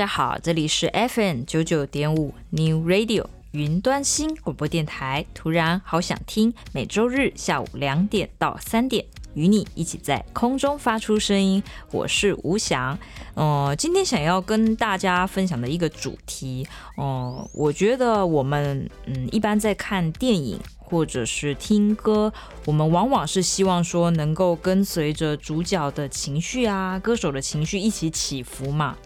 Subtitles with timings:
[0.00, 5.26] 大家好，这里是 FM 九九点五 New Radio 云端新广播电台。
[5.34, 11.62] 突然好想听，每周日下午两点到三点，与你一起在空中发出声音。
[11.92, 12.98] 我是吴翔，
[13.34, 20.58] 呃，今天想要跟大家分享的一个主题，呃，我觉得我们嗯一般在看电影。
[20.82, 22.32] 或者是听歌，
[22.66, 28.96] 我们往往是希望说能够跟随着主角的情绪啊，歌手的情绪一起起伏嘛。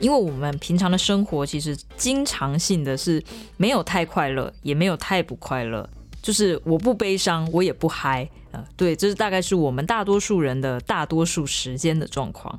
[0.00, 3.22] 因为我们平常的生活其实经常性的是
[3.56, 5.88] 没有太快乐，也没有太不快乐，
[6.22, 12.58] 就是我不悲伤，我也不嗨，呃，对，这是大概是我们大多数人的大多数时间的状况。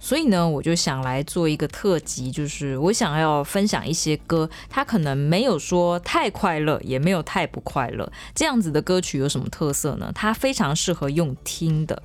[0.00, 8.08] 所以呢，我就想来做一个特辑，就是我想要分享一些歌，它可能没有说太快乐，也没有太不快乐。
[8.32, 10.12] 这样子的歌曲有什么特色呢？
[10.14, 12.00] 它非常适合用听的，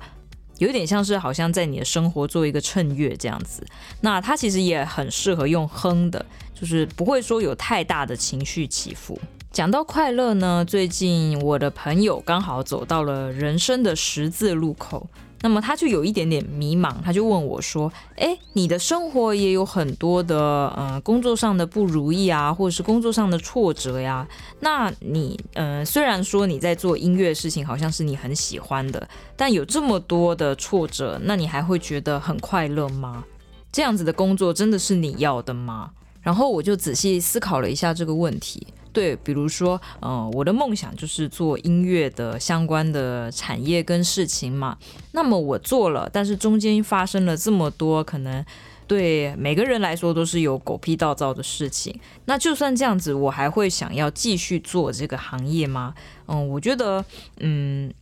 [0.58, 3.66] 有点像是好像在你的生活做一个衬乐这样子。
[4.00, 6.24] 那它其实也很适合用哼的，
[6.54, 9.18] 就是不会说有太大的情绪起伏。
[9.52, 15.08] 讲到快乐呢，最近我的朋友刚好走到了人生的十字路口。
[15.44, 24.26] 那么他就有一点点迷茫，他就问我说：“诶，你的生活也有很多的，嗯、工作上的不如意啊，或者是工作上的挫折呀。
[24.60, 29.06] 那你，嗯、虽然说你在做音乐事情，好像是你很喜欢的，
[29.36, 33.22] 但有这么多的挫折，那你还会觉得很快乐吗？
[33.70, 35.90] 这样子的工作真的是你要的吗？”
[36.24, 38.66] 然后我就仔细思考了一下这个问题。
[38.94, 44.78] 对，比如说，嗯、我的梦想就是做音乐的相关的产业跟事情嘛。
[45.10, 48.42] 那么我做了，但是中间发生了这么多，可能
[48.86, 51.98] 对每个人来说都是有狗屁倒灶的事情。
[52.26, 55.92] 那就算这样子，我还会想要继续做这个行业吗？
[56.28, 57.04] 嗯，我觉得，
[57.40, 57.92] 嗯，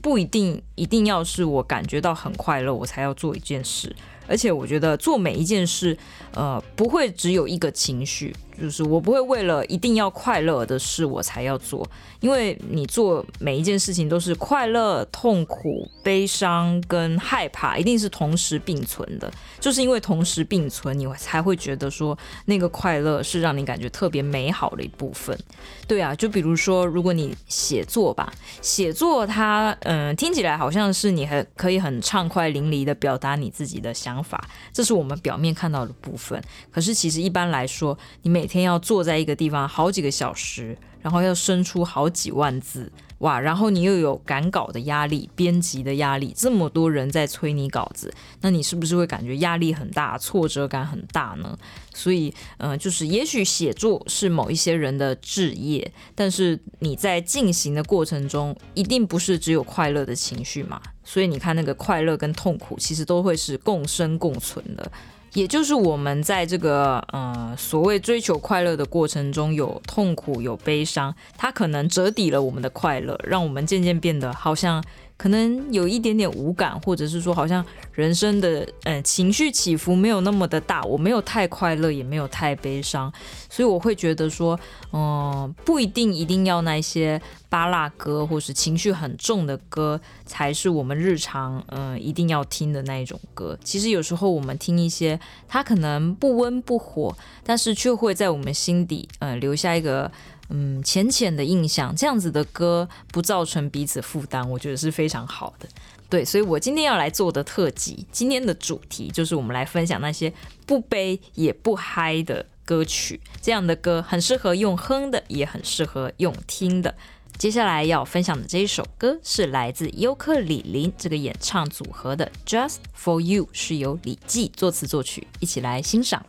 [0.00, 3.94] 不一定，一定要是我感觉到很快乐，我才要做一件事。
[4.28, 5.98] 而且我觉得做每一件事，
[6.34, 8.32] 呃，不会只有一个情绪。
[8.60, 11.88] 就是我不会为了一定要快乐的事我才要做，
[12.20, 19.30] 因为你做每一件事情都是快乐、痛苦、悲伤跟害怕，一定是同时并存的。
[19.60, 25.38] 就是因为同时并存，你才会觉得说那个快乐是让你感觉特别美好的一部分。
[25.86, 36.42] 对啊，就比如说，如果你写作吧，写作它嗯听起来好像是你很可以很畅快淋漓的表达你自己的想法，这是我们表面看到的部分。
[36.70, 43.38] 可是其实一般来说，你每天要坐在一个地方好几个小时，然后要生出好几万字，哇！
[43.38, 51.56] 然后你又有赶稿的压力、编辑的压力，这么多人在催你稿子，那你是不是会感觉压力很大、挫折感很大呢？
[51.94, 60.80] 所以，嗯、呃，就是也许写作是某一些人的志业，但是你在进行的过程中，一定不是只有快乐的情绪嘛。
[61.04, 64.90] 所以你看，那个快乐跟痛苦其实都会是共生共存的。
[65.34, 74.82] 也就是我们在这个呃所谓追求快乐的过程中，有痛苦，有悲伤，它可能折抵了我们的快乐，让我们渐渐变得好像。
[75.18, 77.62] 可能有一点点无感，或者是说，好像
[77.92, 83.12] 人生的嗯情绪起伏没有那么的大，我没有太快乐，也没有太悲伤，
[83.50, 84.58] 所以我会觉得说，
[84.92, 93.58] 嗯，不一定一定要那些巴拉歌或是情绪很重的歌才是我们日常嗯一定要听的那一种歌。
[93.64, 95.18] 其实有时候我们听一些，
[95.48, 97.12] 它可能不温不火，
[97.42, 100.08] 但是却会在我们心底嗯留下一个。
[100.50, 105.68] 嗯，浅浅的印象，这样子的歌不造成彼此负担，我觉得是非常好的。
[106.08, 110.32] 对，所以我今天要来做的特辑，今天的主题就是我们来分享那些
[110.64, 113.20] 不悲也不嗨的歌曲。
[113.42, 116.94] 这样的歌很适合用哼的，也很适合用听的。
[117.36, 126.24] 接下来要分享的这一首歌是来自尤克里林这个演唱组合的《Just for You》，是由李记作词作曲，一起来欣赏。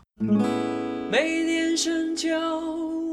[1.10, 2.99] 每年深秋。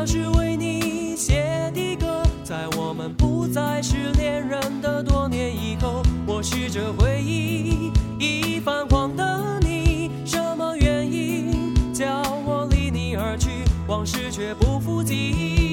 [0.00, 15.67] 这是为你写的歌，在我们不再是恋人的多年以后，我试着回忆已泛黄的你，什么原因叫我离你而去，往事却不复记忆。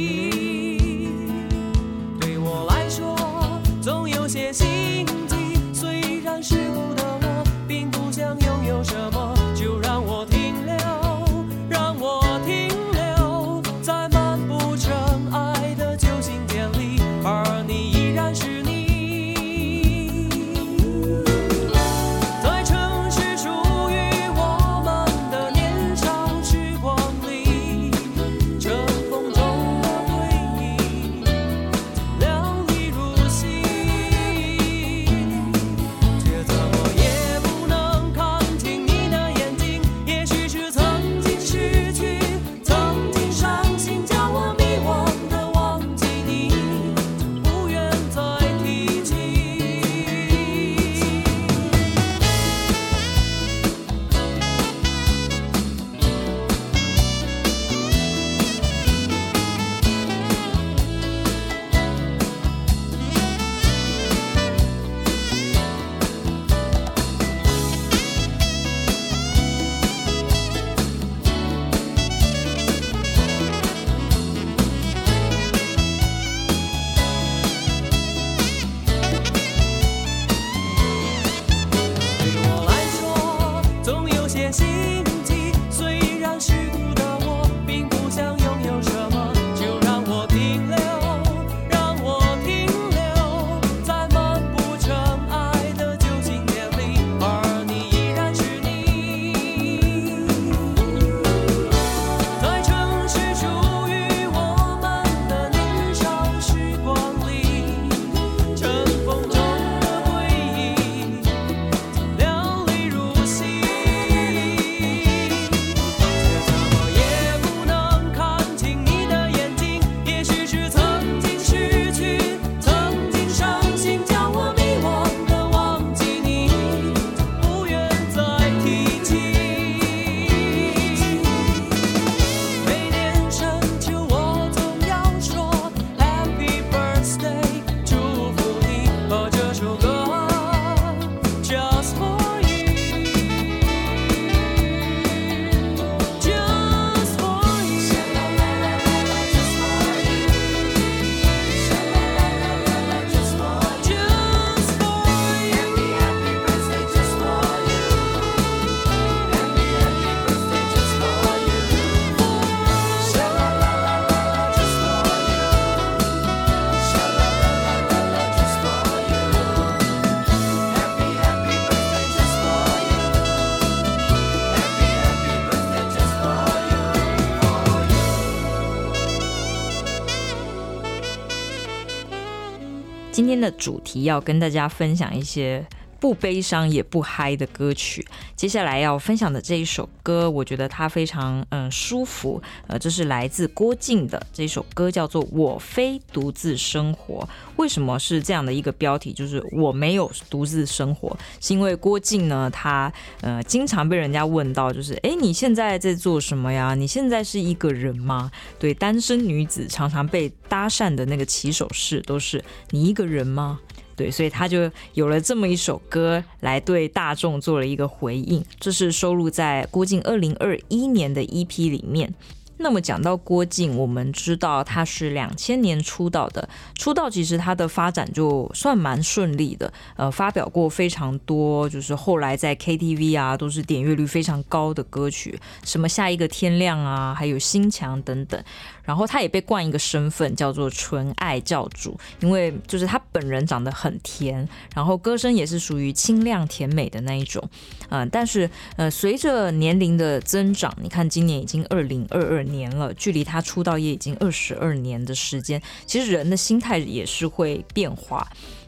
[183.45, 185.65] 的主题要跟大家分享一些
[186.05, 188.05] 不悲伤也不嗨的歌曲。
[188.35, 192.39] 接下来要分享的这一首歌，我觉得它非常嗯舒服。
[192.67, 197.21] 呃，这是来自郭靖的这首歌，叫做《我非独自生活》。
[197.55, 199.11] 为什么是这样的一个标题？
[199.11, 206.75] 就是我没有独自生活，是因为郭靖呢，他呃经常被人家问到，就是哎，你现在在做什么呀？
[206.75, 208.29] 你现在是一个人吗？
[208.59, 213.59] 对，单身女子常常被搭讪的那个起手式都是你一个人吗？
[213.95, 218.43] 对，所以他就有了这么一首歌来对大众做了一个回应。
[218.59, 222.13] 这是收录在郭靖二零二一年的 EP 里面。
[222.57, 238.41] 那么讲到郭靖，我们知道他是两千年出道的，出道其实他的发展就算蛮顺利的，呃，发表过非常多，就是后来在 KTV 啊都是点阅率非常高的歌曲，什么下一个天亮啊，还有心墙等等。
[238.85, 247.43] 然后他也被冠一个身份叫做纯爱教主，因为就是他本人长得很甜，然后歌声也是属于清亮甜美的那一种，
[247.89, 258.27] 嗯、但是呃随着年龄的增长，你看今年已经二零二二年了，距离他出道也已经二十二年的时间，其实人的心态也是会变化。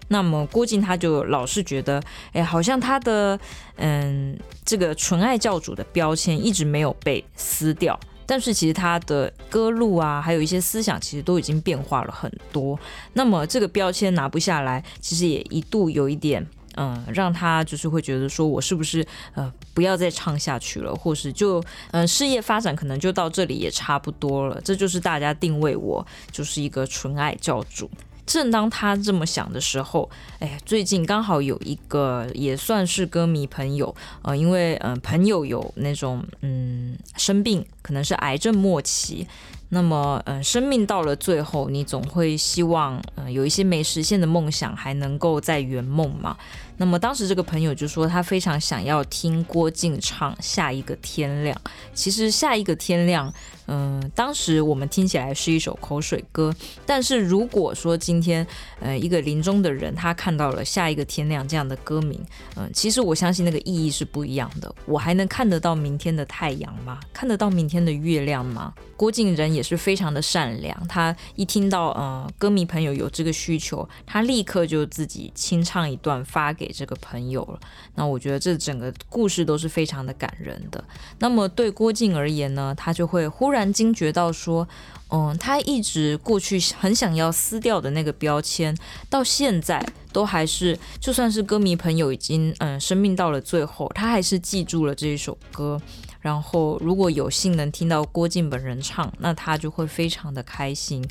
[0.10, 3.38] 那么郭靖他就老是觉得，哎，好像他的
[3.76, 8.00] 嗯这个纯爱教主的标签一直没有被撕掉。
[8.27, 12.77] 但是其实他的歌路啊，还有一些思想，其实都已经变化了很多。
[13.13, 19.03] 那么这个标签拿不下来，其实也一度有一点，嗯，让他就是会觉得说，我是不是
[19.34, 24.60] 呃不要再唱下去了，或是就嗯事业发展可能就到这里也差不多了。
[24.63, 27.89] 这就是大家定位我就是一个纯爱教主。
[28.27, 30.07] 正当他这么想的时候，
[30.39, 39.25] 哎，最近刚好有一个也算是歌迷朋友，呃，因为嗯、呃、朋友有那种嗯生病，可能是癌症末期，
[39.69, 46.38] 那么嗯、生命到了最后，你总会希望嗯、有一些没实现的梦想还能够再圆梦嘛。
[46.75, 51.55] 那么当时这个朋友就说他非常想要听郭静唱《下一个天亮》，
[51.93, 53.31] 其实《下一个天亮》。
[53.68, 56.54] 嗯，当时我们听起来是一首口水歌，
[56.86, 58.48] 但是如果说今天，
[58.80, 62.18] 呃，一个临终的人他看到了下一个天亮这样的歌名，
[62.56, 64.74] 嗯，其实我相信那个意义是不一样的。
[64.86, 67.00] 我还能看得到明天的太阳吗？
[67.12, 68.74] 看得到明天的月亮吗？
[68.96, 77.60] 郭静人也是非常的善良，他一听到呃歌迷朋友有这个需求，他立刻就自己清唱一段发给这个朋友了。
[77.96, 80.82] 那我觉得这整个故事都是非常的感人的。
[81.20, 83.57] 那么对郭静而言呢，他就会忽然。
[83.58, 84.68] 突然惊觉到说，
[85.10, 88.78] 嗯，他一直过去很想要撕掉的那个标签，
[89.10, 89.84] 到现在
[90.14, 95.82] 都还是，就算是歌迷朋友已经嗯生命到了最后，他还是记住了这一首歌。
[96.22, 101.04] 然后如果有幸能听到郭靖本人唱，那他就会非常的开心。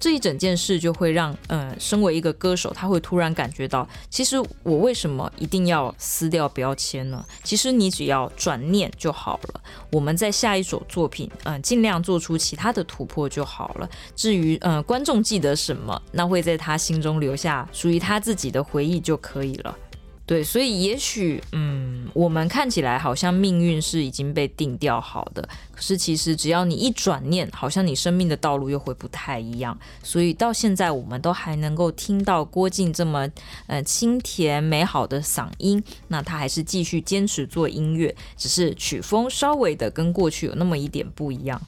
[0.00, 7.24] 这一整件事就会让，嗯，身为一个歌手，他会突然感觉到，其实我为什么一定要撕掉标签呢？
[7.42, 9.60] 其实你只要转念就好了。
[9.90, 13.88] 我们在下一首作品，嗯，尽量做出其他的突破就好了。
[14.14, 19.76] 至于，嗯，观众记得什么，那会在他心中留下属于他自己的回忆就可以了。
[20.28, 25.40] 对，所以也许，嗯，我们看起来好像命运是已经被定调好的，
[25.74, 29.76] 可是其实只要你一转念，好像你生命的道路又会不太一样。
[30.02, 33.26] 所以到现在，我们都还能够听到郭静这么
[33.68, 41.58] 呃清甜美好的嗓音，那他还是继续坚持做音乐，只是曲风稍微的跟过去有那么一点不一样。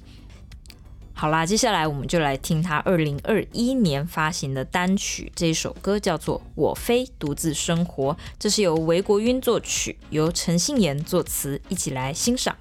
[1.21, 12.57] 好啦，接下来我们就来听他二零二一年发行的单曲，这首歌叫做《我非独自生活》，这是由韦国晕作曲，由陈信妍作词，一起来欣赏。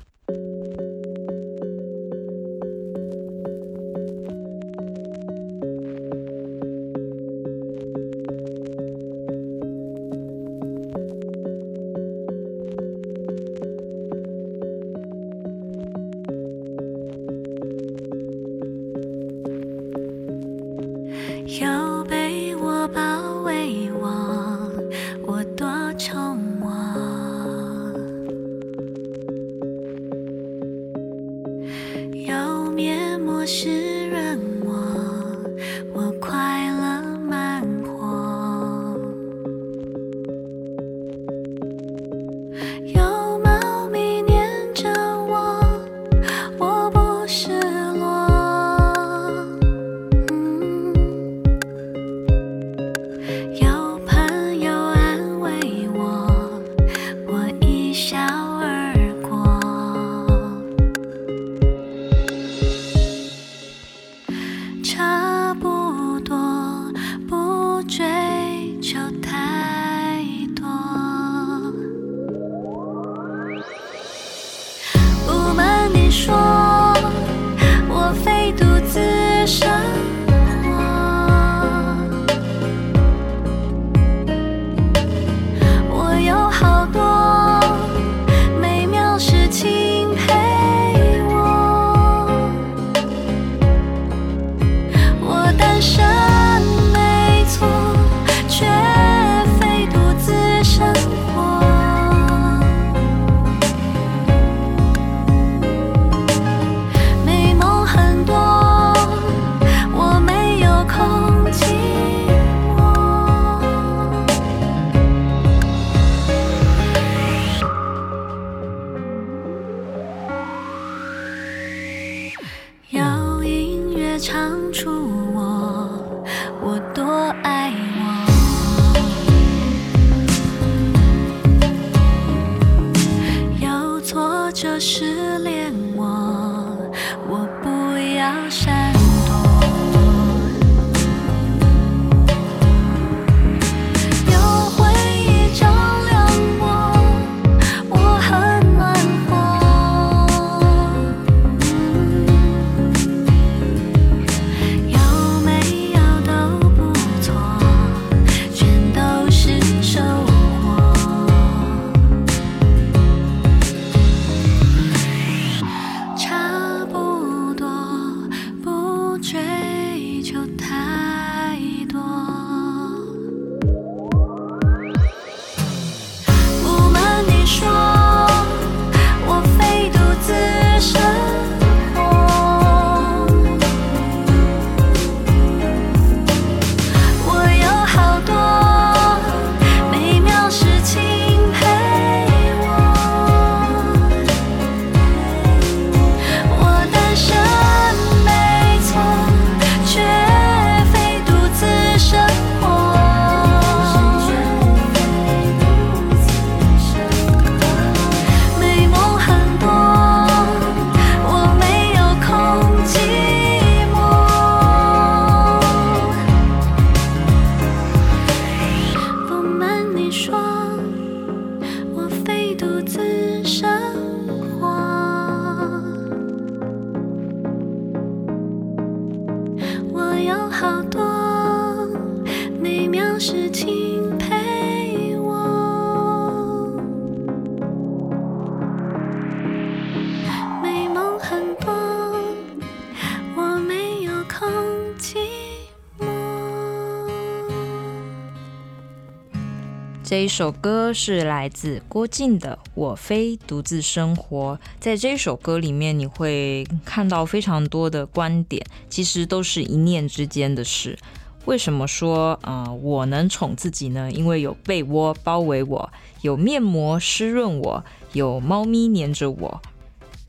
[250.24, 254.60] 一首歌是来自郭靖的《我非独自生活》。
[254.80, 260.98] 在这首歌里面，你会看到非常多的观点，其实都是一念之间的事。
[261.46, 264.12] 为什么说呃我能宠自己呢？
[264.12, 265.90] 因为有被窝包围我，
[266.22, 267.84] 有面膜湿润我，
[268.14, 269.62] 有猫咪黏着我，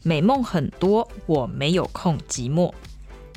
[0.03, 2.73] 美梦很多，我没有空寂寞。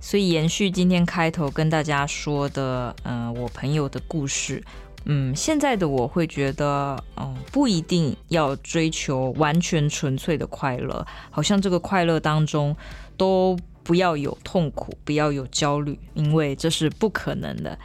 [0.01, 4.63] 所以延续今天开头跟大家说的，嗯、我朋友的故事。
[5.05, 12.75] 嗯，现在的我会觉得，嗯，不一定要追求完全纯粹的快乐，好像这个快乐当中
[13.17, 17.77] 都不要有痛苦，不要有焦虑，因为这是不可能的。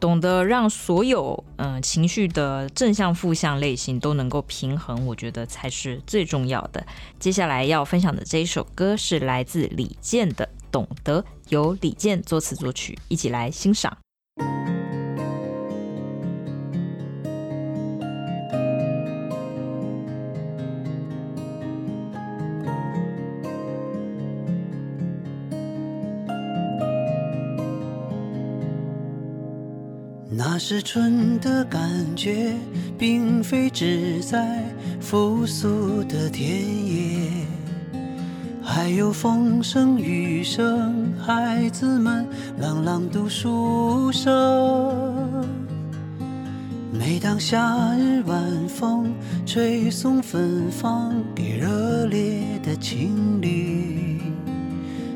[0.00, 6.84] 懂得让所有嗯情绪的正向、负向类型都能够平衡，我觉得才是最重要的。
[7.20, 13.96] 接下来要分享的这一首歌是来自李健的《懂得》，由李健作词作曲，一起来欣赏。
[30.34, 32.54] 那是春的感觉，
[32.96, 34.64] 并非只在
[34.98, 37.28] 复苏的田野，
[38.62, 42.26] 还有风声、雨声，孩子们
[42.58, 45.46] 朗朗读书声。
[46.90, 49.12] 每当夏日晚风
[49.44, 54.18] 吹送芬芳给热烈的情侣。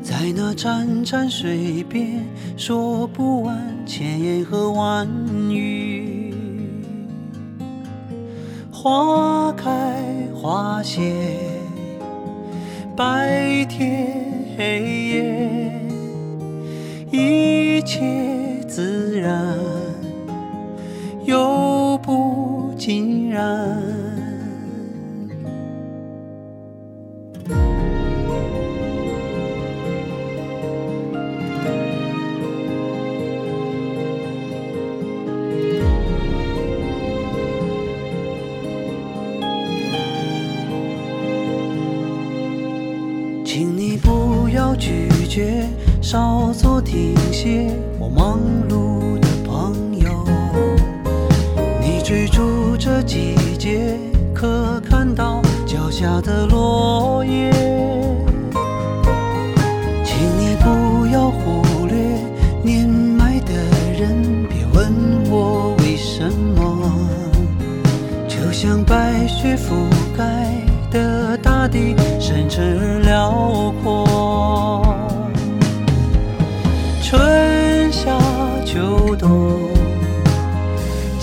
[0.03, 2.23] 在那潺潺水边，
[2.55, 5.07] 说不完千言和万
[5.49, 6.33] 语。
[8.71, 10.03] 花开
[10.35, 11.01] 花谢，
[12.95, 14.13] 白天
[14.57, 15.81] 黑夜，
[17.11, 19.57] 一切自然，
[21.23, 23.96] 又不尽然。
[46.09, 47.69] 稍作停歇。
[47.99, 48.39] 我忙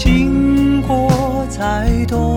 [0.05, 1.09] 经过
[1.49, 2.34] 才懂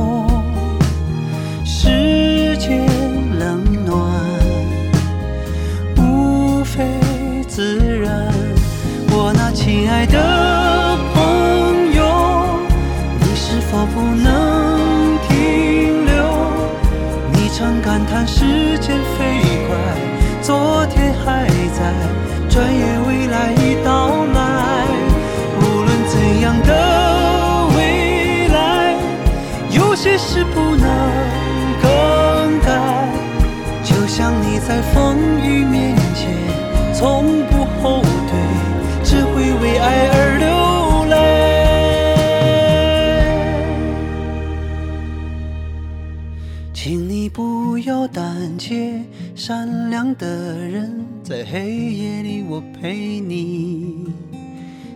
[49.48, 54.14] 善良的人，在黑夜里我陪你。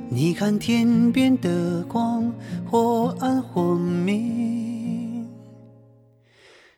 [0.10, 2.30] 你看天边的光，
[2.70, 5.26] 或暗或明，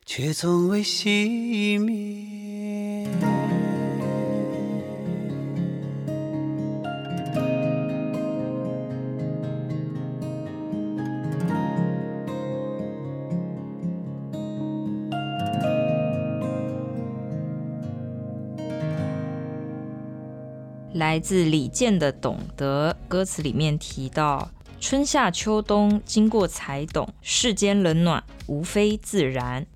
[0.06, 2.33] 却从未熄灭。
[21.04, 29.66] 来自李健的《懂得》，歌词里面提到：“春夏秋冬经过才懂，世间冷暖无非自然。”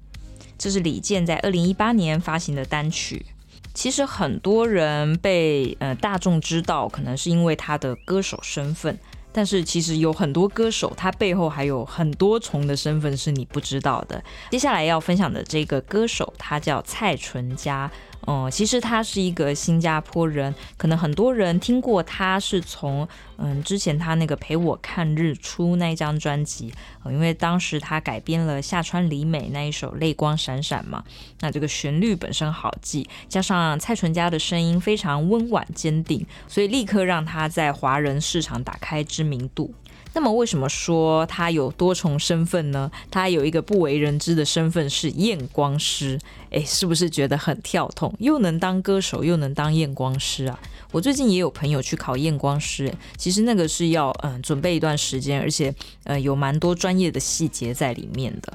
[0.56, 3.26] 这是李健在二零一八年发行的单曲。
[3.74, 8.98] 其实很多人被呃大众知道，可能是因为他的歌手身份。
[9.30, 14.24] 但是其实有很多歌手，他背后还有很多重的身份是你不知道的。
[14.50, 17.88] 接下来要分享的这个歌手，他叫蔡淳佳。
[18.26, 26.70] 嗯，其实他是一个新加坡人，可能很多人听过他是从嗯之前他那个陪我看日出那一张专辑，
[27.06, 31.02] 因为当时他改编了夏川里美那一首泪光闪闪嘛，
[31.40, 39.72] 那这个旋律本身好记，加上蔡淳佳的声音非常温婉坚定，所以立刻让他在华人市场打开知名度。
[40.14, 42.90] 那么为什么说他有多重身份呢？
[43.10, 46.18] 他有一个不为人知的身份是验光师，
[46.50, 48.12] 诶，是不是觉得很跳痛？
[48.18, 50.58] 又能当歌手，又能当验光师啊？
[50.90, 55.72] 我最近也有朋友去考验光师，其实那个是要嗯准备一段时间，而且
[56.04, 58.52] 呃有蛮多专业的细节在里面的。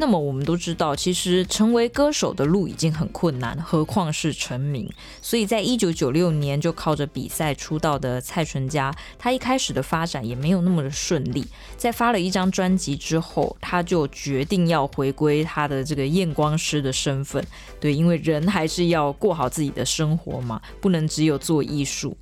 [0.00, 4.88] 那么我们都知道，其实成为歌手的路已经很困难，何况是成名。
[5.20, 11.44] 所以在一九九六年就靠着比赛出道的蔡淳佳，他一开始的发展也没有那么的顺利。
[11.76, 17.44] 在发了一张专辑之后，他就决定要回归他的这个验光师的身份。
[17.80, 22.16] 对，因为人还是要过好自己的生活嘛，不能只有做艺术。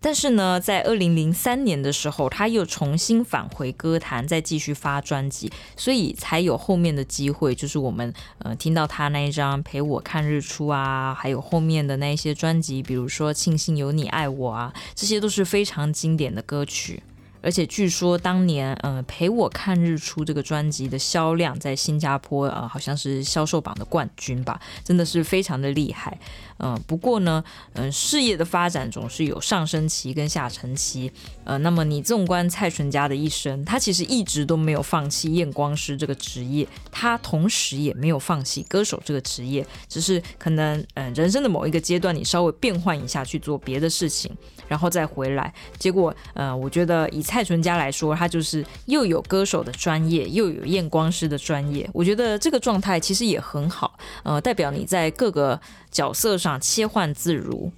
[0.00, 17.02] 但是呢，在二零零三年的时候，他又重新返回歌坛，再继续发专辑，所以才有后面的机会，就是我们呃听到他那一张《陪我看日出》啊，还有后面的那一些专辑，比如说《庆幸有你爱我》啊，这些都是非常经典的歌曲。
[17.42, 26.18] 而且据说当年，嗯，陪我看日出这个专辑的销量在新加坡，啊，好像是销售榜的冠军吧，真的是非常的厉害。
[26.58, 31.10] 嗯、不过呢，嗯、事业的发展总是有上升期跟下沉期。
[31.50, 44.30] 呃，那么你纵观蔡淳佳的一生，他其实一直都没有放弃验光师这个职业，他同时也没有放弃歌手这个职业，只是可能，嗯、人生的某一个阶段，你稍微变换一下去做别的事情，
[44.68, 45.52] 然后再回来。
[45.76, 51.90] 结果，呃，我觉得以蔡淳佳来说，他就是又有歌手的专业，又有验光师的专业。
[51.92, 55.60] 我觉得这个状态其实也很好，呃，代表你在各个
[55.90, 57.72] 角色上切换自如。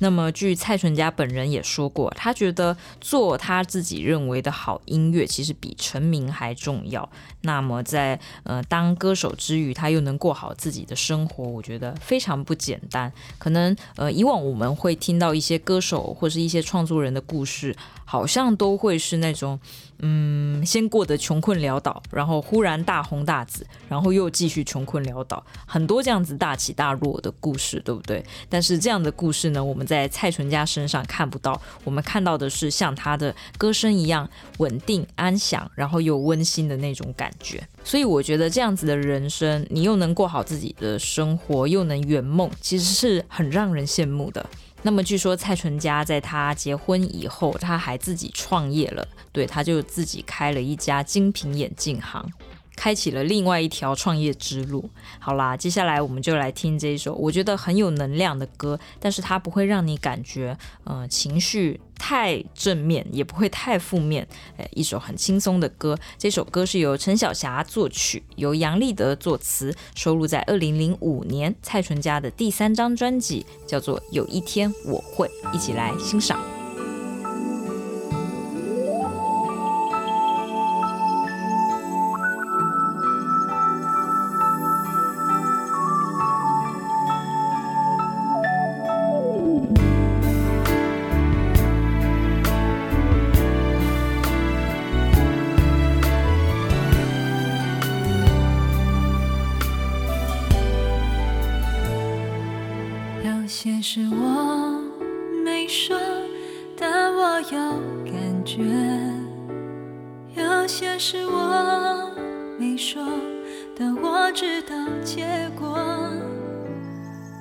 [0.00, 7.08] 那么，据蔡淳佳本人也说过，他觉得做他自己认为的好音乐，其实比成名还重要。
[7.42, 13.12] 那么在，呃当歌手之余，他又能过好自己的生活，我觉得非常不简单。
[13.38, 19.58] 可能呃以往我们会听到一些歌手或是一些创作人的故事，好像都会是那种。
[20.00, 28.24] 嗯，先过得穷困潦倒，然后忽然大红大紫，然后又继续穷困潦倒，很多这样子大起大落的故事，对不对？
[28.48, 37.66] 但是这样的故事呢，我们在蔡淳佳身上看不到，我们看到的是像他的歌声一样稳定安详，然后又温馨的那种感觉。
[37.82, 44.44] 所以我觉得这样子的人生，你又能过好自己的生活，又能圆梦，其实是很让人羡慕的。
[44.80, 52.24] 那么据说蔡淳佳在他结婚以后，他还自己创业了，对，他就自己开了一家精品眼镜行，
[52.78, 54.88] 开启了另外一条创业之路。
[55.18, 61.80] 好啦，接下来我们就来听这一首我觉得很有能量的歌，但是它不会让你感觉嗯、情绪。
[61.98, 64.24] 太正面也不会太负面，
[64.56, 65.98] 诶，一首很轻松的歌。
[66.16, 76.57] 这首歌是由陈小霞作曲，由杨立德作词，收录在二零零五年蔡淳佳的第三张专辑，叫做《有一天我会》，一起来欣赏。
[111.10, 112.12] 是我
[112.58, 113.02] 没说，
[113.74, 115.24] 但我知道结
[115.58, 115.78] 果。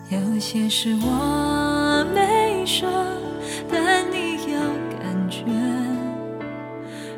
[0.09, 2.87] 有些事我没说，
[3.69, 4.57] 但你有
[4.97, 5.43] 感觉。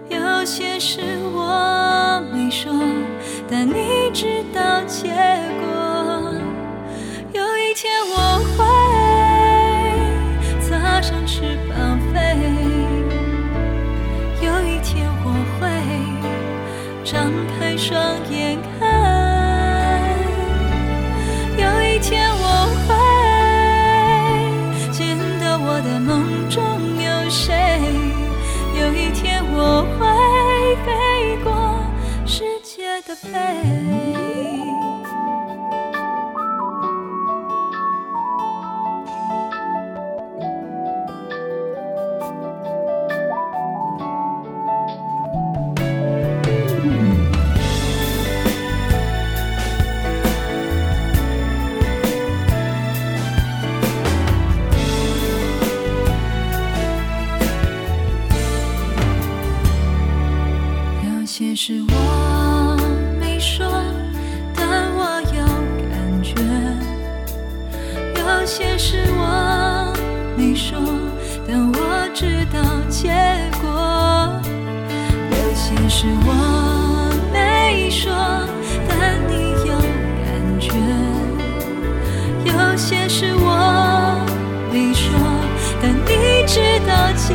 [0.09, 1.01] 有些事
[1.35, 2.73] 我没说，
[3.47, 4.48] 但你知道。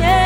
[0.01, 0.24] 道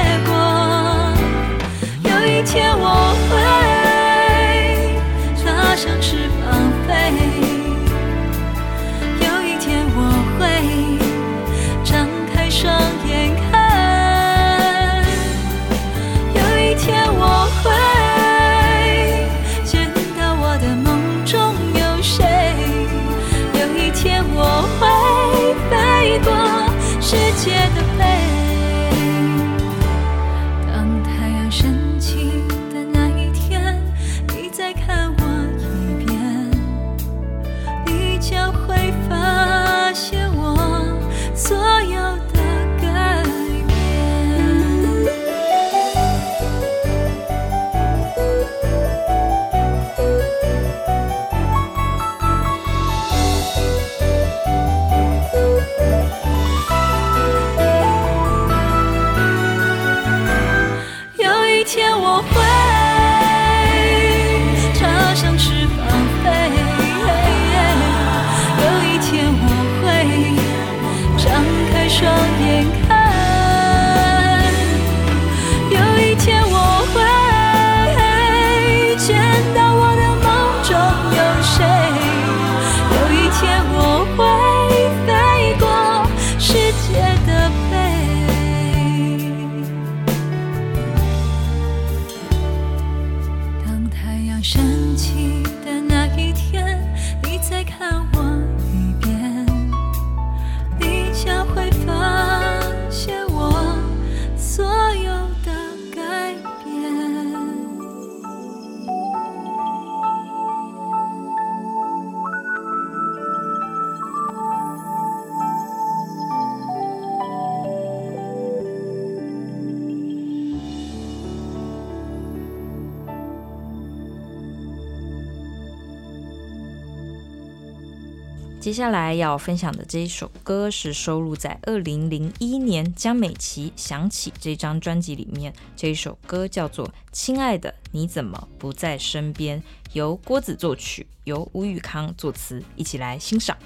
[128.70, 135.52] 接下来要分享的这一首歌是收录在二零零一年江美琪想起这张专辑里面。
[135.76, 139.60] 这一首歌叫做《亲爱的你怎么不在身边》，
[139.94, 143.58] 由郭子作曲，由吴宇康作词，一起来欣赏。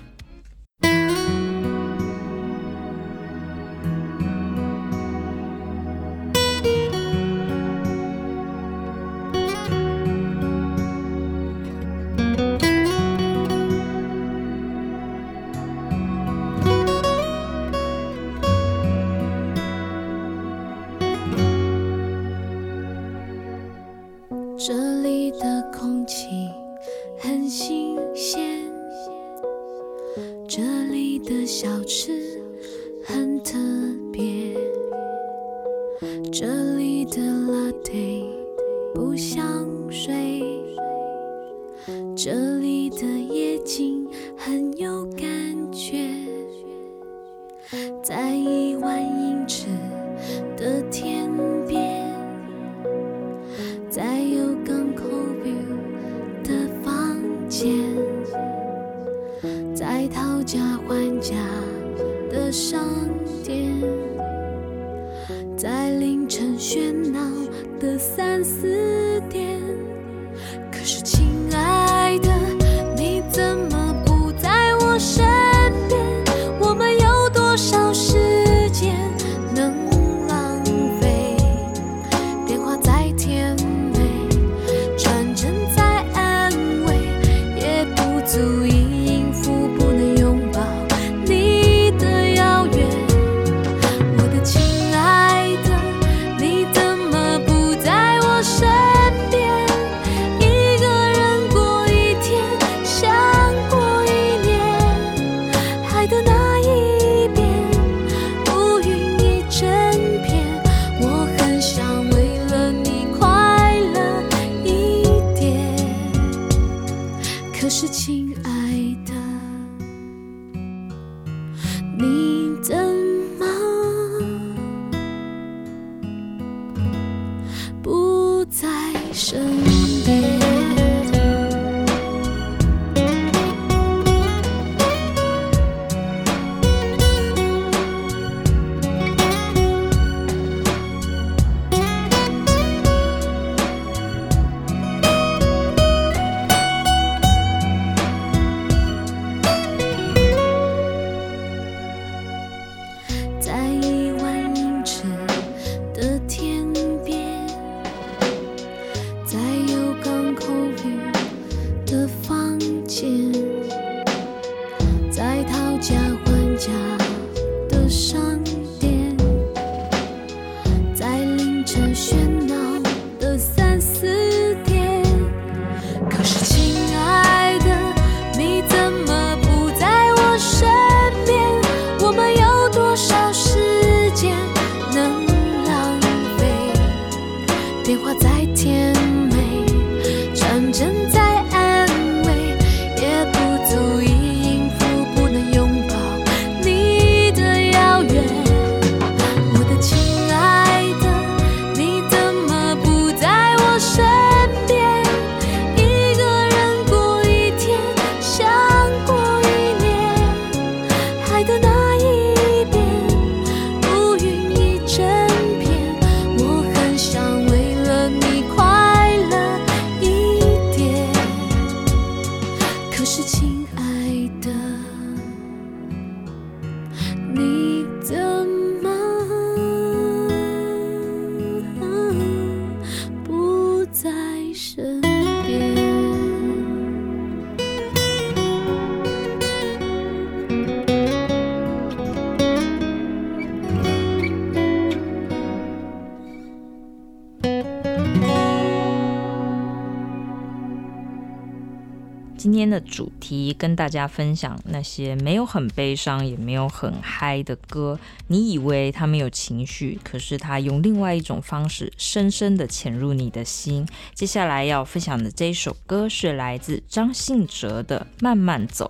[252.63, 257.99] 天的主题跟大家分享那些没有很悲伤，也没有很嗨的歌。
[258.27, 263.85] 你以为他没有情绪，可是他用另外一种方式，深深的潜入你的心。
[264.13, 268.89] 接下来要分享的这首歌是来自张信哲的《慢慢走》。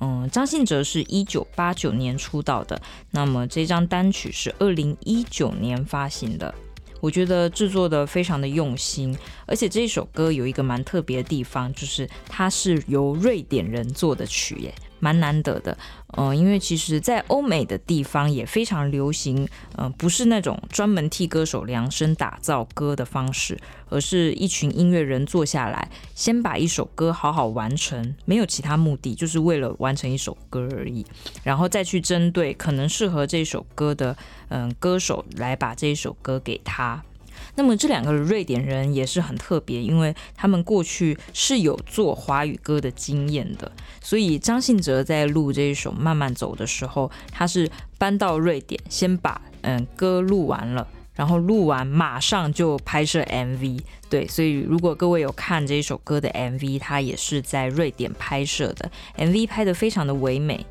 [0.00, 2.82] 嗯，张信哲是一九八九年出道的，
[3.12, 6.52] 那么这张单曲是二零一九年发行的。
[7.02, 15.76] 我觉得制作的非常的用心，而且这一首歌有一个蛮特别的地方，就是它是由瑞典人做的曲，耶，蛮难得的。
[16.16, 31.04] 嗯、因为其实，在欧美的地方也非常流行，嗯、不是那种专门替歌手量身打造歌的方式，而是一群音乐人坐下来，先把一首歌好好完成，没有其他目的，就是为了完成一首歌而已，
[31.42, 34.16] 然后再去针对可能适合这首歌的，
[34.48, 37.02] 嗯、歌手来把这首歌给他。
[37.54, 53.80] 那么这两个瑞典人也是很特别，因为他们过去是有做华语歌的经验的，所以张信哲在录这一首《慢慢走》的时候，他是搬到瑞典，先把嗯歌录完了，然后录完马上就拍摄 MV。
[54.08, 60.64] 对，所以如果各位有看这一首歌的 MV，他也是在瑞典拍摄的，MV 拍得非常的唯美。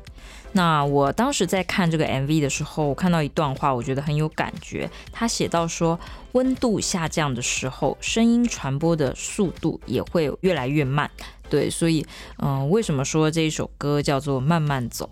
[0.54, 4.90] 那我当时在看这个 MV 的时候，我看到一段话，我觉得很有感觉。
[5.10, 5.98] 他写到说，
[6.32, 11.10] 温度下降的时候，声音传播的速度也会越来越慢。
[11.48, 12.06] 对，所以，
[12.38, 15.06] 嗯、为什么说这一首歌叫做《慢慢走》？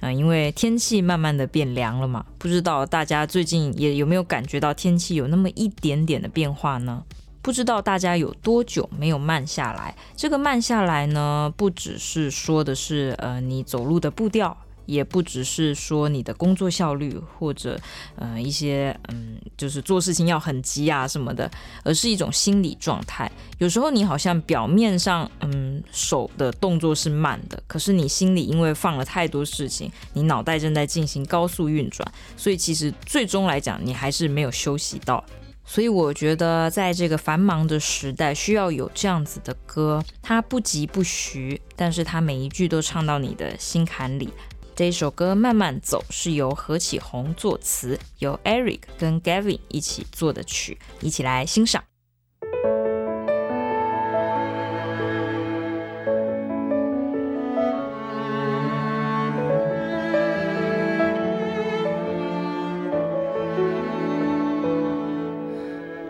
[0.00, 2.24] 嗯、因为天气慢慢的变凉了嘛。
[2.38, 7.02] 不知道大家最近也有没有感觉到天气有那么一点点的变化呢？
[7.42, 9.94] 不知道大家有多久没有慢下来？
[10.16, 14.56] 这个慢下来呢，不只是说的是，呃，你走路的步调。
[14.86, 17.78] 也不只是说你的工作效率，或者
[18.16, 21.50] 呃一些嗯，就是做事情要很急啊什么的，
[21.84, 23.30] 而是一种心理状态。
[23.58, 32.06] 有时候你好像表面上嗯手的动作是慢的，可是你心里因为放了太多事情，你脑袋正在进行高速运转，
[32.36, 35.24] 所以其实最终来讲你还是没有休息到。
[35.68, 44.28] 所以我觉得在这个繁忙的时代，需要有这样子的歌，它不疾不徐，但是它每一句都唱到你的心坎里。
[44.76, 51.82] 这一首歌《慢慢走》是由何启宏作词，由 Eric 跟 Gavin 一起做的曲，一起来欣赏。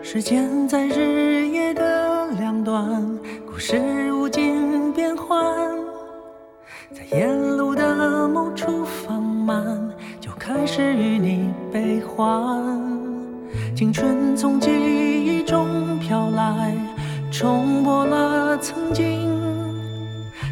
[0.03, 5.55] 时间在日夜的两端，故事无尽变幻。
[6.93, 7.86] 在沿路的
[8.27, 9.63] 某处放慢，
[10.19, 12.81] 就开始与你悲欢。
[13.75, 16.75] 青春从记忆中飘来，
[17.31, 19.27] 冲破了曾经。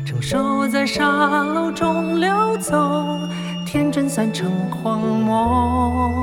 [0.06, 3.20] 成熟在沙漏中流走，
[3.66, 6.14] 天真散成荒漠。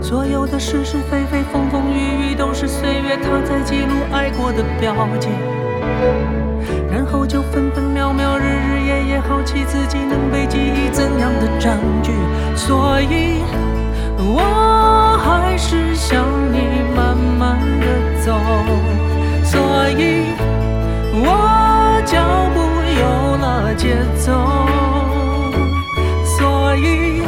[0.00, 5.28] 所有的是是非非，风风雨雨，都是岁月它在记录爱过的标记。
[6.90, 8.69] 然后就分分秒秒，日日
[9.28, 12.12] 好奇自己能被记忆怎样的占据。
[12.56, 13.42] 所以，
[14.18, 16.58] 我还是想你
[16.94, 17.86] 慢慢的
[18.24, 18.32] 走。
[19.42, 19.60] 所
[19.98, 20.34] 以，
[21.14, 22.18] 我脚
[22.54, 22.58] 步
[23.00, 23.02] 有
[23.38, 24.32] 了节奏。
[26.24, 27.22] 所以，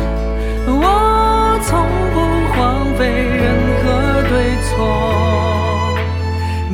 [0.67, 1.71] 我从
[2.13, 2.17] 不
[2.55, 3.43] 荒废任
[3.83, 3.85] 何
[4.29, 4.33] 对
[4.63, 4.71] 错。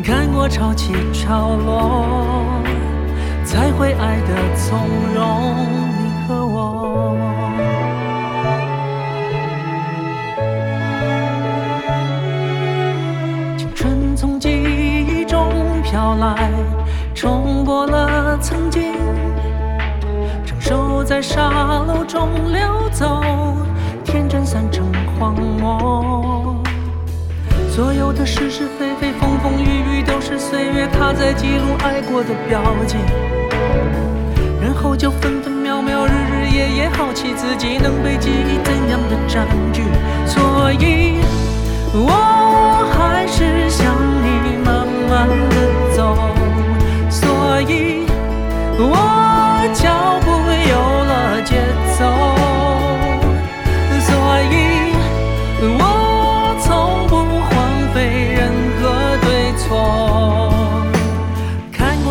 [0.04, 2.57] 看过潮起潮落。
[3.49, 5.57] 才会爱得从容，
[5.99, 7.16] 你和我。
[13.57, 15.51] 青春从记忆中
[15.82, 16.51] 飘来，
[17.14, 18.92] 重播了曾经。
[20.44, 21.49] 成熟在沙
[21.86, 22.61] 漏中流
[22.92, 23.22] 走，
[24.05, 24.84] 天真散成
[25.18, 26.55] 荒漠。
[27.70, 29.07] 所有的是是非非，
[29.39, 32.97] 风风雨雨，都是岁月它在记录爱过的标记。
[34.61, 39.82] 然后就分分秒秒，日日夜夜，好奇自己能被记忆怎样的占据。
[40.26, 41.20] 所以，
[41.95, 45.57] 我还是想你慢慢的
[45.95, 46.16] 走。
[47.09, 48.07] 所以，
[48.78, 48.97] 我
[49.74, 50.30] 脚步
[50.68, 51.55] 有了节
[51.97, 52.01] 奏。
[54.01, 54.14] 所
[54.51, 54.55] 以，
[55.78, 55.82] 我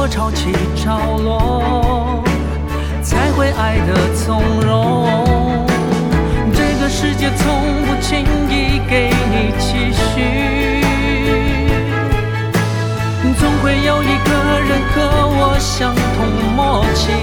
[0.07, 2.23] 潮起潮落。
[3.03, 5.65] 才会爱得从容，
[6.53, 10.81] 这个世界从不轻易给你期许，
[13.39, 14.95] 总会有一个人和
[15.29, 17.13] 我相同默契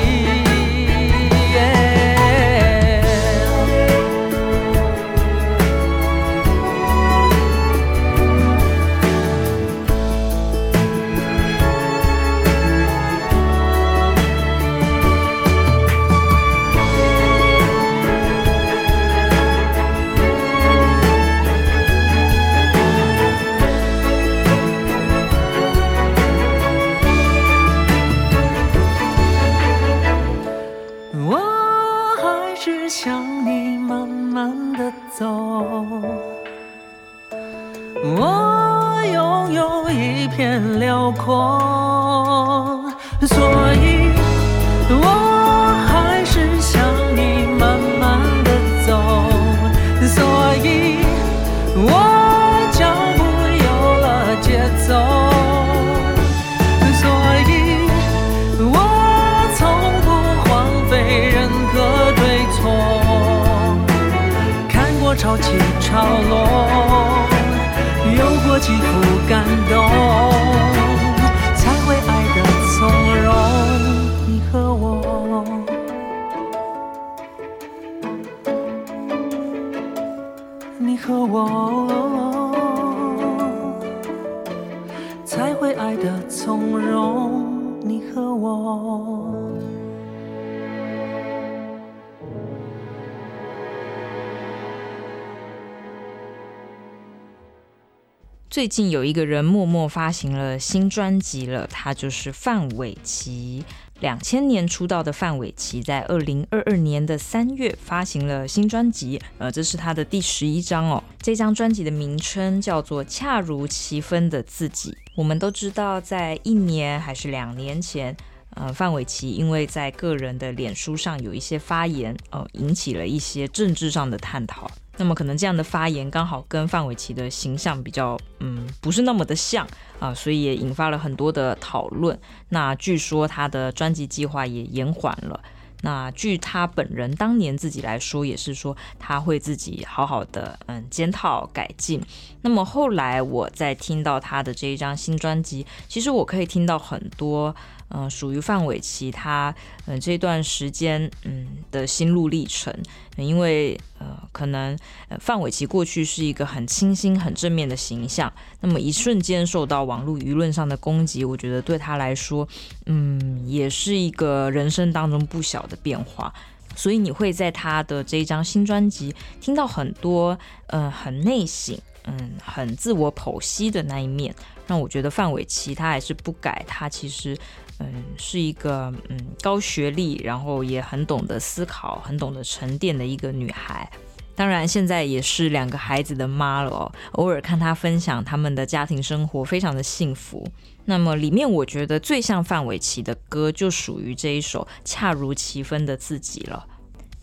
[98.54, 103.64] 最近有一个人默默发行了新专辑了，他就是范玮琪。
[103.98, 111.02] 两千年出道的范玮琪，在二零二二年的三月发行了新专辑，呃，这是他的第十一张哦。
[111.20, 114.92] 这张专辑的名称叫做《恰如其分的自己》。
[115.16, 118.16] 我们都知道，在一年还是两年前，
[118.50, 124.70] 呃，范玮琪因为在个人的脸书上有一些发言，呃，引起了一些政治上的探讨。
[124.96, 129.66] 那么可能这样的发言刚好跟范玮琪的形象比较，嗯，不是那么的像
[129.98, 132.18] 啊，所以也引发了很多的讨论。
[132.50, 135.40] 那据说他的专辑计划也延缓了。
[135.82, 142.00] 那据他本人当年自己来说，也是说他会自己好好的嗯检讨改进。
[142.40, 147.54] 那么后来我在听到他的这一张新专辑，其实我可以听到很多。
[147.96, 149.54] 嗯，属于范玮琪他
[149.86, 152.74] 嗯这段时间嗯的心路历程，
[153.16, 154.76] 因为呃可能
[155.20, 162.48] 范玮琪过去是一个很清新、很正面的形象，那么一瞬间受到网络舆论上的攻击，我觉得对他来说，
[162.86, 166.34] 嗯也是一个人生当中不小的变化。
[166.74, 170.36] 所以你会在他的这一张新专辑听到很多
[170.66, 174.34] 嗯很内省、嗯很自我剖析的那一面，
[174.66, 177.38] 让我觉得范玮琪他还是不改，他其实。
[177.80, 183.90] 嗯，是一个嗯高学历，然后也很懂得思考，很懂得沉淀的一个女孩。
[184.36, 186.92] 当然，现在也是两个孩子的妈了哦。
[187.12, 190.44] 偶尔看她分享他们的家庭生活，非常的幸福。
[190.86, 196.66] 那么里面我觉得最像范玮琪的歌，就属于这一首《恰如其分的自己》了。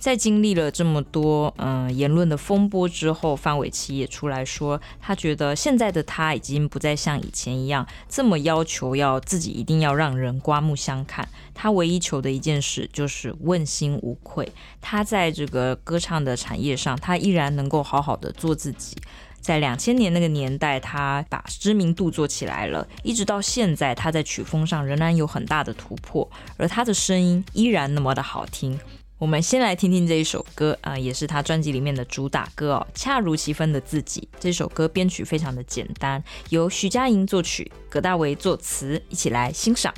[0.02, 11.30] 在经历了这么多嗯、言论的风波之后，范玮琪也出来说，他觉得现在的他已经不再像以前一样这么要求要自己一定要让人刮目相看。
[11.54, 14.52] 他唯一求的一件事就是问心无愧。
[14.82, 18.98] 他在这个歌唱的产业上，他依然能够好好的做自己。
[19.40, 26.28] 在两千年那个年代，他把知名度做起来了，一直到现在，他在曲风上仍然有很大的突破，
[26.58, 28.80] 而他的声音依然那么的好听。
[29.22, 34.28] 我们先来听听这一首歌啊、也是他专辑里面的主打歌哦，《恰如其分的自己》。
[34.40, 39.94] 这首歌编曲非常的简单，由徐佳莹作曲，葛大为作词，一起来欣赏。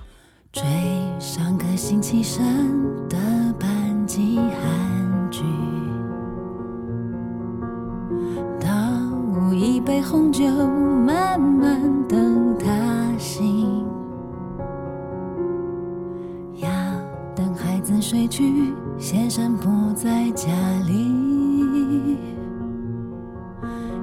[0.51, 0.61] 追
[1.21, 2.45] 上个星期三
[3.07, 3.17] 的
[3.57, 5.41] 班级韩剧，
[8.59, 10.43] 倒一杯红酒，
[11.07, 13.85] 慢慢等他醒，
[16.57, 16.69] 要
[17.33, 18.73] 等孩子睡去。
[18.97, 20.47] 先生不在家
[20.87, 22.17] 里，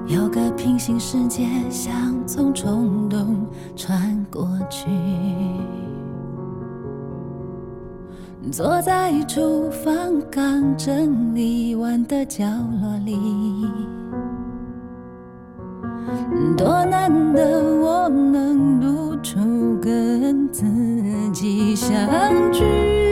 [0.05, 1.93] 有个平行世界像
[2.27, 4.89] 从冲动穿过去，
[8.51, 9.95] 坐在厨房
[10.29, 12.45] 刚整理完的角
[12.81, 13.17] 落里，
[16.55, 19.39] 多难得我能独处
[19.81, 20.63] 跟自
[21.33, 21.91] 己相
[22.51, 23.10] 聚。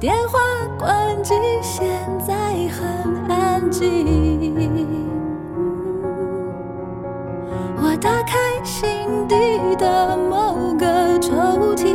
[0.00, 0.38] 电话
[0.78, 1.84] 关机，现
[2.24, 2.32] 在
[2.68, 4.86] 很安静。
[7.76, 8.88] 我打开心
[9.26, 9.34] 底
[9.76, 11.92] 的某个抽屉，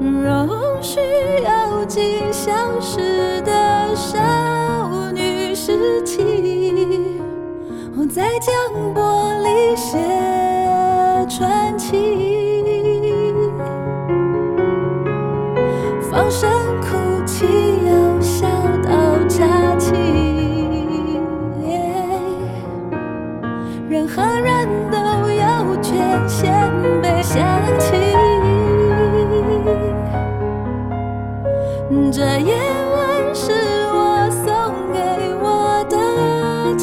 [0.00, 0.48] 容
[0.80, 1.00] 需
[1.44, 7.20] 要几小时的少女时期，
[7.94, 8.54] 我在将
[8.94, 9.02] 波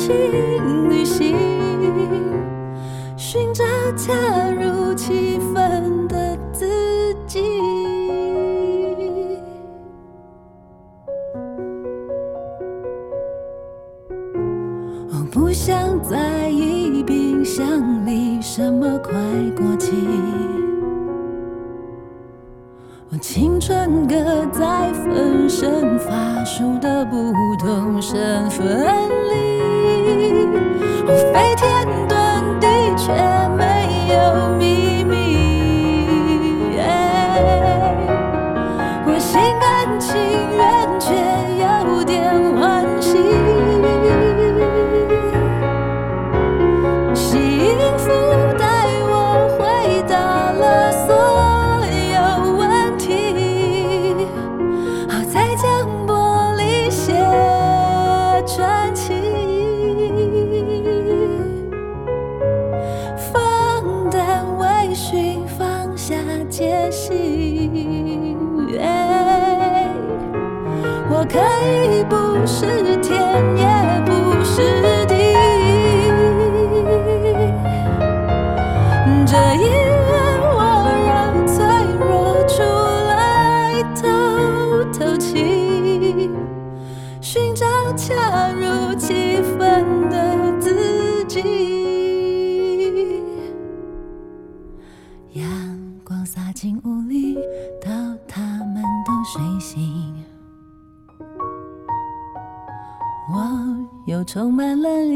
[0.05, 0.13] 心
[0.87, 1.35] 旅行，
[3.17, 3.63] 寻找
[4.05, 4.51] 他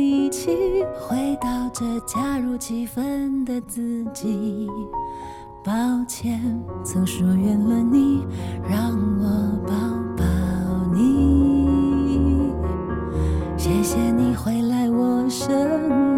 [0.09, 0.49] 一起，
[0.99, 4.67] 回到这恰如其分的自己。
[5.63, 5.71] 抱
[6.07, 6.41] 歉，
[6.83, 8.25] 曾疏远了你，
[8.67, 9.73] 让我抱
[10.17, 10.23] 抱
[10.91, 12.51] 你。
[13.55, 16.08] 谢谢你回来我生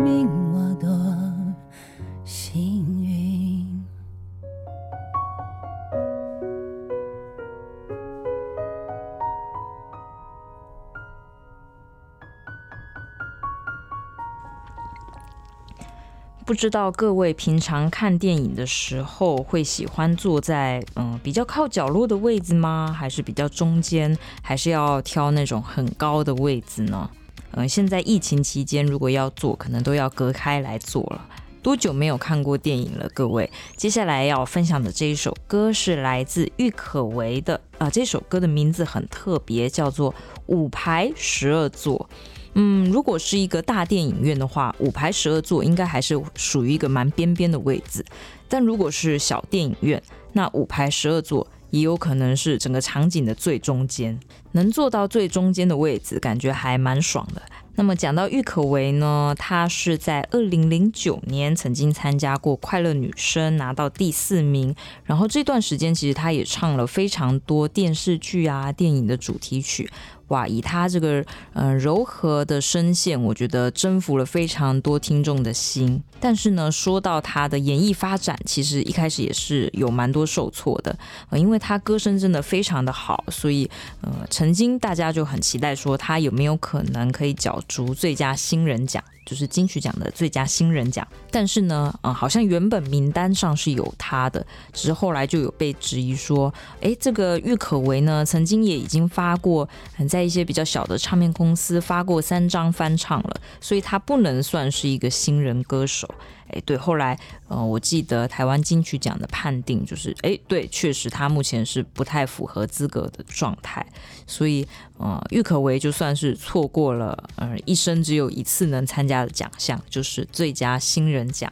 [16.51, 22.93] 不知道各位平常看电影的时候会喜欢坐在嗯比较靠角落的位置吗？
[22.93, 24.17] 还是比较中间？
[24.41, 27.09] 还是要挑那种很高的位置呢？
[27.51, 31.25] 嗯，现在疫情期间如果要坐，可能都要隔开来坐了。
[31.63, 33.09] 多久没有看过电影了？
[33.13, 40.11] 各位，接下来要分享的这一首歌是来自郁可唯的啊，这首歌的名字很特别，叫做
[40.47, 42.09] 《五排十二座》。
[42.53, 48.05] 嗯，如果是一个大电影院的话，五排十二座应该还是属于一个蛮边边的位置。
[48.49, 50.01] 但如果是小电影院，
[50.33, 54.19] 那五排十二座也有可能是整个场景的最中间，
[54.51, 57.41] 能坐到最中间的位置，感觉还蛮爽的。
[57.75, 64.75] 那么讲到郁可唯呢，她是在二零零九年曾经参加过《快乐女声》，拿到第四名。
[65.05, 69.89] 然后这段时间其实她也唱了非常多电视剧啊、电影的主题曲。
[70.31, 71.23] 哇，以他这个
[71.53, 76.01] 嗯柔和的声线，我觉得征服了非常多听众的心。
[76.19, 80.97] 但是呢，说到他的演艺发展，其实一开始也是有蛮多受挫的，
[81.29, 83.69] 呃，因为他歌声真的非常的好，所以
[84.01, 89.03] 呃，曾经大家就很期待说他有没有可能可以角逐最佳新人奖。
[89.25, 99.67] 就是金曲奖的最佳新人奖，但是呢，嗯，好像原本名单上是有他的，只是后来就有被质疑说，诶，这个郁可唯呢，曾经也已经发过，
[100.09, 106.07] 在一些比较小的唱片公司发过三张翻唱了，所以他不能算是一个新人歌手。
[106.51, 113.85] 哎，对，后来，呃，我记得台湾金曲奖的判定就是，哎，对，确实他目前是不太符合资格的状态，
[114.27, 121.51] 所以，呃，郁可唯就算是错过了，呃，一生只有一次能参加的奖项，就是最佳新人奖。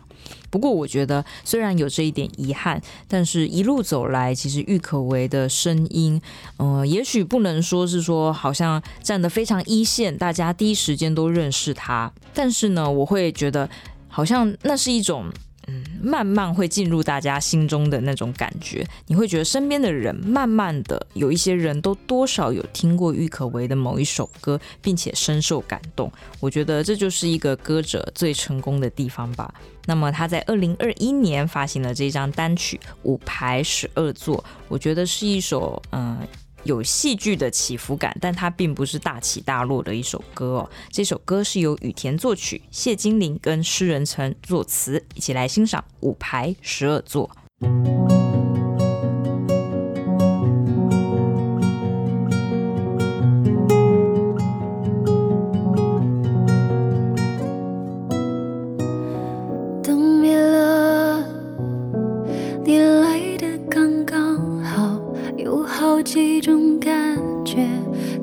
[0.49, 6.21] 不过，我觉得虽然有这一点遗憾，但是一路走来，其实郁可唯的声音，
[6.57, 13.69] 呃，也许不能说是说好像站得非常一线，大家第一时间都认识他，但是呢，我会觉得。
[14.09, 15.25] 好像那是一种，
[15.67, 18.85] 嗯，慢慢会进入大家心中的那种感觉。
[19.07, 26.11] 你会觉得身边的人，慢慢的有一些人都多少有听过郁可唯的某一首歌，并且深受感动。
[26.39, 29.53] 我觉得这就是一个歌者最成功的地方吧。
[29.85, 34.37] 那么他在二零二一年发行了这张单曲《五排十二座》，
[34.67, 36.17] 我觉得是一首，嗯。
[36.63, 40.69] 有戏剧的起伏感，但它并不是大起大落的一首歌哦。
[40.91, 47.29] 这首歌是由羽田作曲，谢金玲跟诗人陈作词，一起来欣赏五排十二座。
[65.99, 66.89] 有几种感
[67.43, 67.57] 觉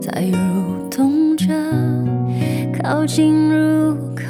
[0.00, 1.46] 在蠕动着，
[2.82, 4.24] 靠近入口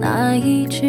[0.00, 0.82] 那一只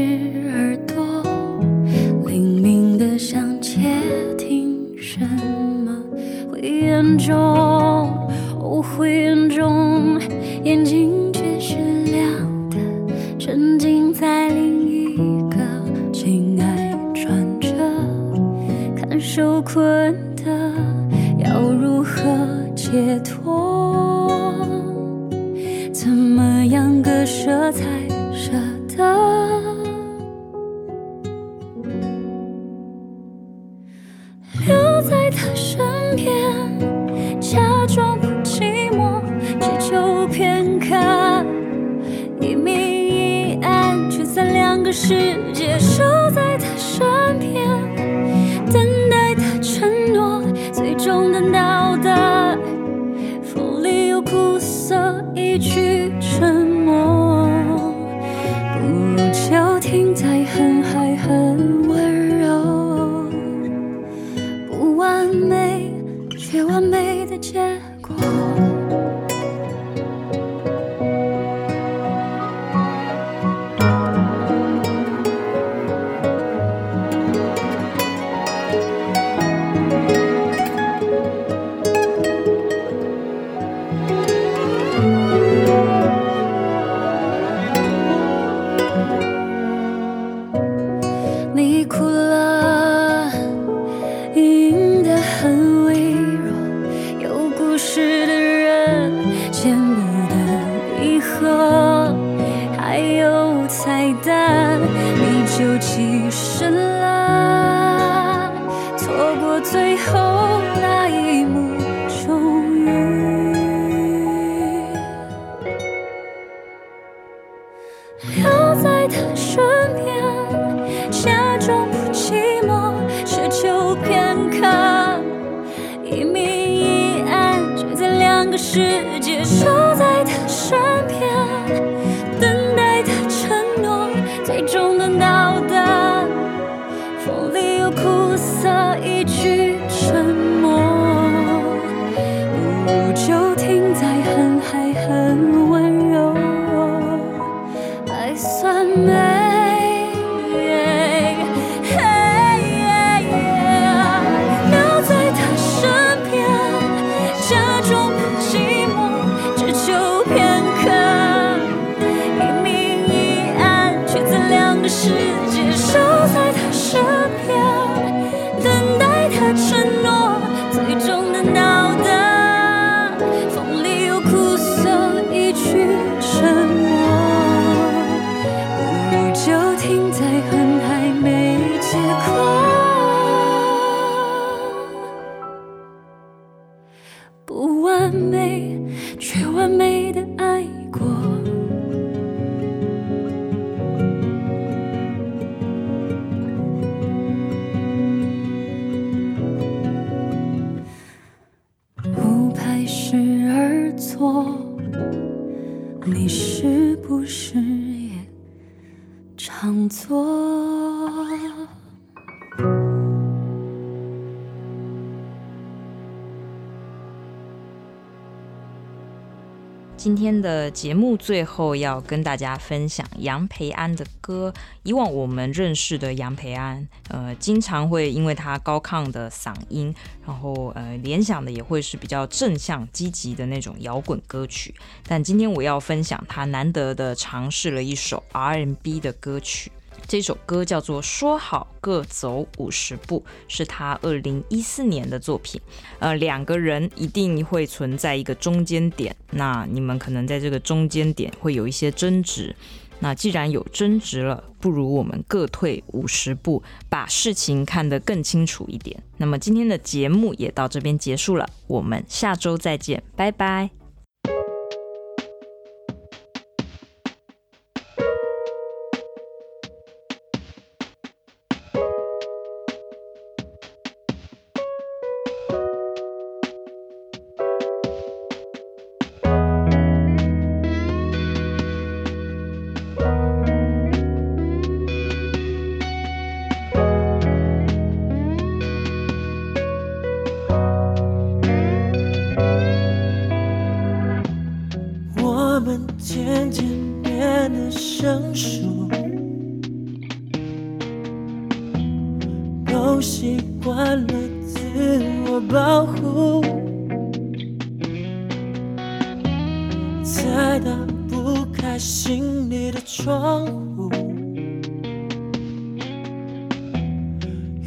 [219.99, 224.53] 今天的节目最后要跟大家分享杨培安的歌。
[224.83, 229.93] 以往我们认识的杨培安，呃，经常会因为他高亢的嗓音，
[230.25, 234.73] 然后呃，联想的也会是比较正向、积极的那种摇滚歌曲。
[235.05, 239.69] 但今天我要分享他难得的尝试了一首 R&B 的歌曲。
[240.09, 245.61] 这首歌叫做《说好各走五十步》，是他二零一四年的作品。
[245.99, 252.55] 呃，两个人一定会存在一个中间点，那你们可能在这个中间点会有一些争执。
[253.01, 259.01] 那既然有争执了，不如我们各退五十步，把事情看得更清楚一点。
[259.17, 263.78] 那么今天的节目也到这边结束了，我们下周再见，拜拜。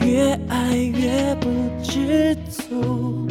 [0.05, 1.49] 越爱越不
[1.83, 3.27] 知足。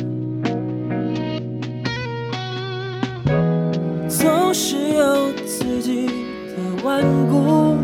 [4.08, 7.76] 总是有自己的顽固，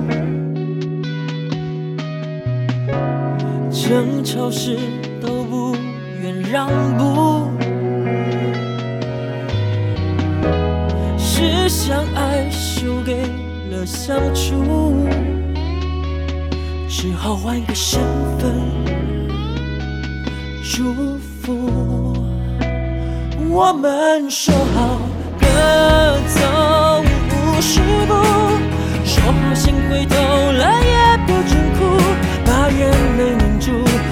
[3.71, 4.77] 争吵时
[5.21, 5.75] 都不
[6.21, 7.49] 愿让步，
[11.17, 13.23] 是相爱输给
[13.71, 15.07] 了相处，
[17.07, 18.01] 只好换个身
[18.37, 18.51] 份
[20.61, 22.13] 祝福。
[23.49, 24.99] 我们说好。
[25.39, 25.47] 各
[26.27, 26.41] 走
[27.31, 28.13] 五十步，
[29.05, 30.15] 说好先回头
[30.51, 31.79] 来也不准哭，
[32.45, 33.71] 把眼泪凝住，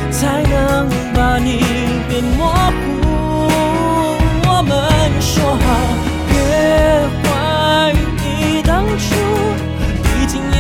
[0.10, 1.60] 才能把你
[2.08, 2.80] 变模糊。
[4.48, 4.72] 我们
[5.20, 5.68] 说好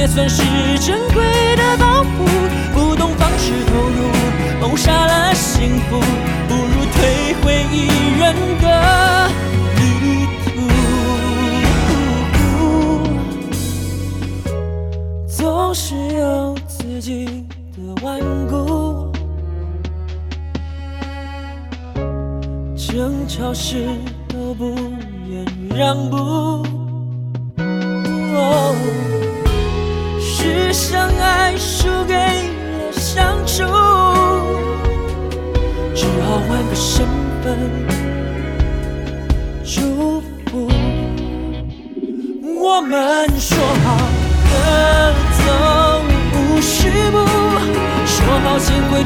[0.06, 0.43] 毕竟也算是
[0.80, 1.24] 珍贵
[1.56, 2.06] 的宝物，
[2.76, 3.97] 不懂放矢投入，
[4.62, 5.99] 谋杀了幸福，
[6.47, 7.88] 不如退回一
[8.20, 8.66] 人的
[9.76, 9.82] 旅
[10.45, 10.45] 途。
[15.28, 15.74] 总。
[15.74, 17.43] 是有自己
[17.76, 19.12] 的顽固，
[22.78, 23.86] 争吵时
[24.30, 24.74] 都不
[25.28, 25.45] 愿
[25.76, 26.75] 让步。
[37.46, 37.56] 份
[39.64, 40.20] 祝
[40.50, 40.68] 福。
[42.60, 43.86] 我们说好
[44.50, 44.56] 各。
[45.46, 45.52] 走
[46.34, 47.18] 五十步，
[48.08, 49.04] 说好心会